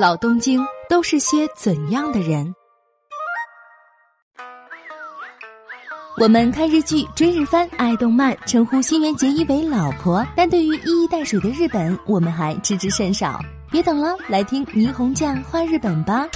[0.00, 2.54] 老东京都是些怎样的人？
[6.20, 13.40] 我们看日剧、追日番、爱动漫，称呼新垣结衣为老婆，但对于一衣带水的日本，我们还知之甚少。
[13.72, 16.28] 别等了，来听霓虹酱画日本吧。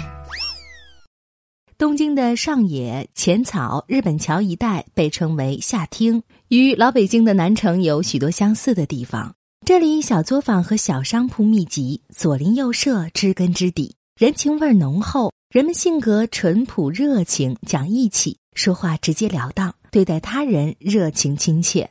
[1.79, 9.32] 东京的上野、浅草、日本桥一带被称为下町，与老北京的南城有许多相似的地方。
[9.64, 15.32] 这里小作坊和小商铺密集，左邻右舍知根知底，人情味浓厚。
[15.50, 21.89] 人们性格淳朴热情，讲义气，说话直截了当，对待他人热情亲切。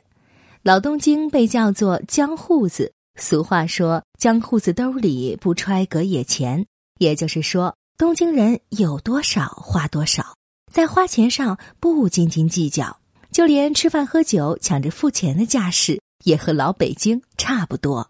[0.62, 6.66] 老东京被叫做江户子，俗话说“江户子兜里不揣隔夜钱”，
[7.00, 10.36] 也就是说，东京人有多少花多少，
[10.70, 12.98] 在花钱上不斤斤计较，
[13.30, 15.98] 就连吃饭喝酒抢着付钱的架势。
[16.24, 18.08] 也和老北京差不多。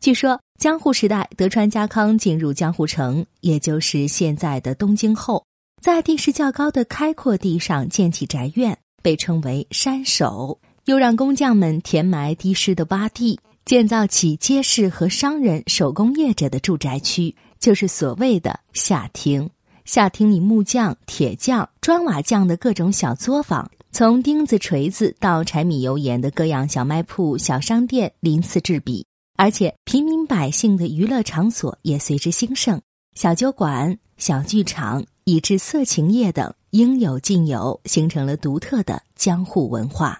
[0.00, 5.46] 据说江户时代，德川家康进入江户城，也就是现在的东京后，
[5.80, 19.48] 在地势较高的开阔地上建起宅院，被称为山守；又让工匠们填埋低湿的洼地，建造起街市和商人、手工业者的住宅区，就是所谓的下町。
[19.86, 23.70] 下町里木匠、铁匠、砖瓦匠的各种小作坊。
[23.94, 29.06] 从钉子、锤子到柴米油盐的各样小卖铺、小商店鳞次栉比，
[29.36, 32.80] 而且平民百姓的娱乐场所也随之兴盛，
[33.14, 40.18] 小酒馆、小剧场，以至色情业等应有尽有，形成了独特的江户文化。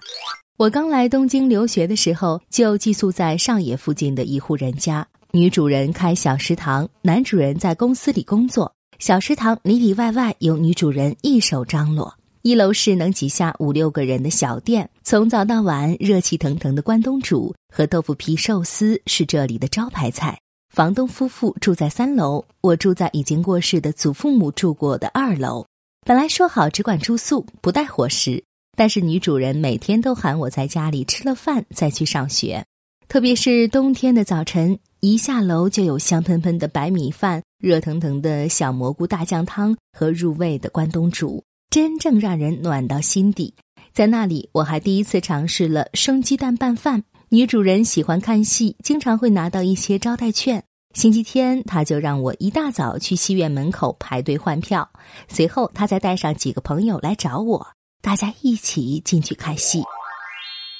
[0.55, 12.15] 我刚来东京留学的时候，就寄宿在上野附近的一户人家，女主人开小食堂，男主人在公司里工作，小食堂里里外外由女主人一手张罗。
[12.45, 20.39] 一楼是能挤下五六个人的小店，从早到晚热气腾腾的关东煮和豆腐皮寿司是这里的招牌菜。
[20.71, 25.65] 房东夫妇住在三楼，我住在已经过世的祖父母住过的二楼。
[26.05, 28.43] 本来说好只管住宿不带伙食，
[28.77, 32.63] 但是女主人每天都喊我在家里吃了饭再去上学。
[33.07, 41.43] 特别是冬天的早晨，一下楼就有香喷喷的白米饭、热腾腾的小蘑菇大酱汤和入味的关东煮。
[41.75, 43.53] 真正让人暖到心底，
[43.91, 47.03] 在那里我还第一次尝试了生鸡蛋拌饭。
[47.27, 50.63] 女主人喜欢看戏，经常会拿到一些招待券。
[50.93, 54.89] 星期天，她就让我一大早去戏院门口排队换票，
[55.27, 57.67] 随后她再带上几个朋友来找我，
[58.01, 59.83] 大家一起进去看戏。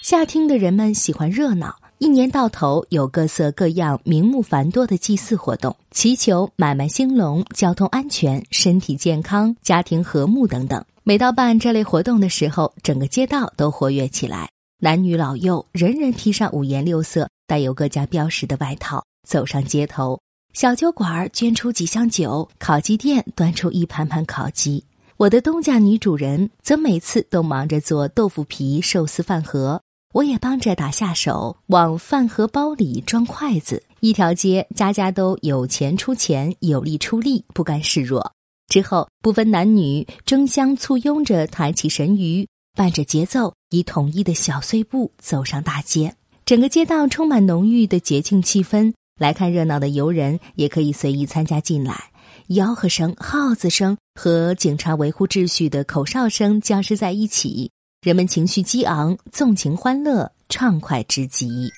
[0.01, 1.75] 夏厅的人们喜欢热闹。
[1.97, 10.83] 一年到头有各色各样、名目繁多的祭祀活动，祈求买卖兴隆、交通安全、身体健康、家庭和睦等等。
[11.03, 20.19] 每到办这类活动的时候，整个街道都活跃起来，男女老幼人人披上五颜六色、带有各家标识的外套，走上街头。
[20.51, 24.83] 小酒馆捐出几箱酒，烤鸡店端出一盘盘烤鸡。
[25.15, 29.81] 我的东家女主人则每次都忙着做豆腐皮寿司饭盒。
[30.15, 33.83] 我也帮着打下手，往饭盒包里装筷子。
[33.99, 38.31] 一条街，家家都有钱出钱，有力出力，不甘示弱。
[38.69, 46.15] 之后，不分男女，争相簇拥着抬起神鱼，伴着节奏，以统一的小碎步走上大街。
[46.45, 48.93] 整个街道充满浓郁的节庆气氛。
[49.19, 52.05] 来看热闹的游人也可以随意参加进来。
[52.47, 57.69] 吆喝声、号子声和警察维护秩序的口哨声交织在一起。
[58.05, 61.73] 人们情绪激昂，纵情欢乐，畅快之极。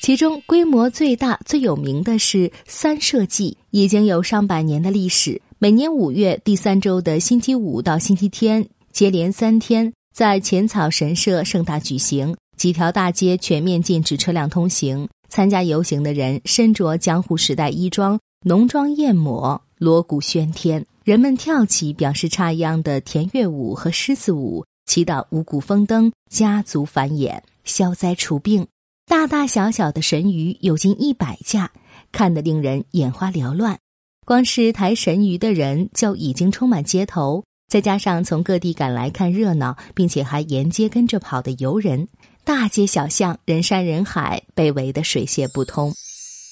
[0.00, 5.40] 其中规模最大、最有名的是三社祭，已经有上百年的历史。
[5.60, 12.36] 每年五月第三周的星期五到星期天，接连三天，在浅草神社盛大举行。
[12.56, 15.08] 几条大街全面禁止车辆通行。
[15.28, 20.84] 参加游行的人身着江户时代衣装，浓妆艳抹，锣鼓喧天。
[21.04, 24.64] 人们跳起表示插秧的田乐舞和狮子舞。
[24.86, 28.66] 祈祷五谷丰登、家族繁衍、消灾除病。
[29.06, 31.70] 大大小小的神鱼有近一百架，
[32.12, 33.78] 看得令人眼花缭乱。
[34.24, 42.06] 光是抬神鱼的人就已经充满街头，再加上从各地赶来看热闹，并且还沿街跟着跑的游人，
[42.44, 45.92] 大街小巷人山人海，被围得水泄不通。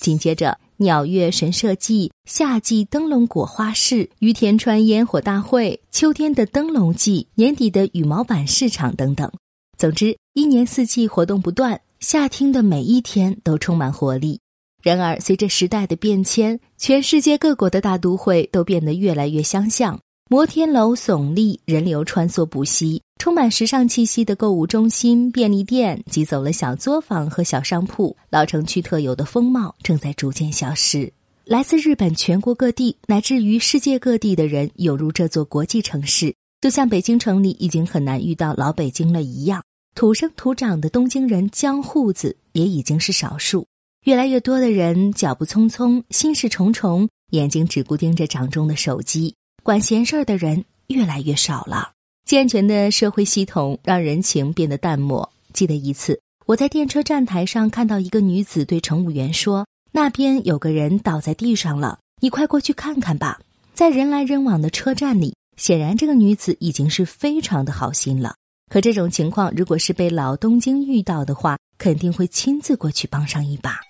[0.01, 0.59] 紧接着。
[0.79, 9.31] 鸟月神社祭、夏季灯笼果花市、于田川烟火大会、秋天的灯笼季、年底的羽毛板市场等等。
[9.77, 14.41] 总之，一年四季活动不断，夏厅的每一天都充满活力。
[14.83, 20.01] 然而，随着时代的变迁，全世界各国的大都会都变得越来越相像。
[20.33, 31.13] 摩天楼耸立，人流穿梭不息，充满时尚气息的购物中心、便利店挤走了小作坊和小商铺，老城区特有的风貌正在逐渐消失。
[31.45, 39.61] 来自日本全国各地乃至于世界各地的人涌入这座国际城市，就像北京城里已经很难遇到老北京了一样。
[39.97, 43.67] 土生土长的东京人江户子也已经是少数，
[44.05, 51.93] 越来越多的人脚步匆匆，心事重重，眼睛只顾盯着掌中的手机，管闲事儿的人越来越少了。
[52.27, 55.31] 健全的社会系统让人情变得淡漠。
[55.53, 59.67] 记得一次，我在电车站台上看到一个女子对乘务员说。
[59.93, 63.41] 那边有个人倒在地上了，你快过去看看吧。
[63.75, 68.37] 在人来人往的车站里，显然这个女子已经是非常的好心了。
[68.71, 73.81] 可这种情况，如果是被老东京遇到的话，肯定会亲自过去帮上一把。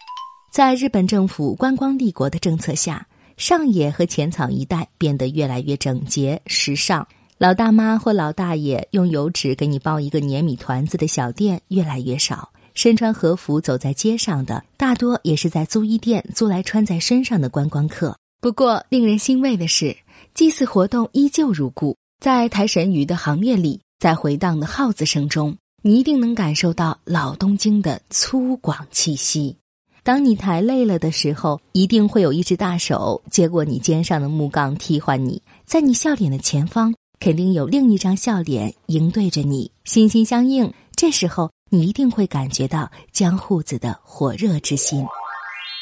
[0.51, 3.07] 在日本政府观光立国的政策下，
[3.41, 7.09] 上野和浅草一带变得越来越整洁时尚。
[7.39, 12.51] 老大妈或老大爷用油纸给你包一个粘米团子的小店越来越少。
[12.75, 18.15] 身穿和服走在街上的，大多也是在租衣店租来穿在身上的观光客。
[18.43, 19.97] 不过，令人欣慰的是，
[20.35, 21.97] 祭祀活动依旧如故。
[22.23, 29.57] 在抬神鱼的行列里，在回荡的号子声中，你一定能感受到老东京的粗犷气息。
[30.03, 35.43] 当你抬累了的时候，一定会有一只大手接过你肩上的木杠，替换你。
[35.65, 40.73] 在你笑脸的前方，肯定有另一张笑脸迎对着你，心心相印。
[40.97, 41.51] 这时候。
[41.73, 45.07] 你一定会感觉到江户子的火热之心。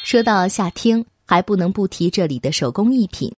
[0.04, 3.32] 说到夏厅，还不能不提这里的手工艺品。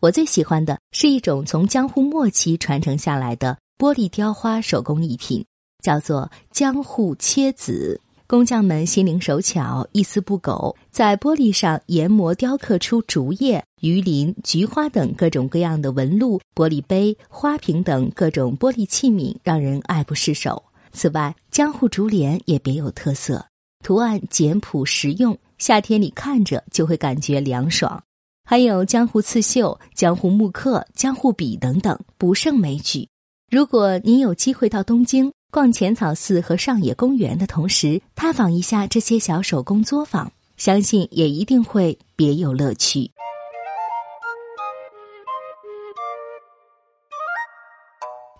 [0.00, 5.44] 我最喜欢的是一种从江户末期传承下来的玻璃雕花手工艺品，
[5.82, 8.00] 叫做江户切子。
[8.28, 16.40] 工匠们心灵手巧，一丝不苟，在玻璃上研磨雕刻出竹叶、鱼鳞、菊花等各种各样的纹路。
[16.52, 20.60] 玻璃杯、花瓶等各种玻璃器皿，让人爱不释手。
[20.92, 23.46] 此外，江户竹帘也别有特色，
[23.84, 28.02] 图案简朴实用，夏天里看着就会感觉凉爽。
[28.44, 33.08] 还有江户刺绣、江户木刻、江户笔等等，不胜枚举。
[33.48, 43.10] 如果您有机会到东京逛浅草寺和上野公园的同时，探访一下这些小手工作坊，相信也一定会别有乐趣。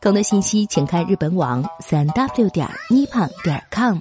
[0.00, 3.98] 更多信息，请看日本网三 w 点 nippon 点 com。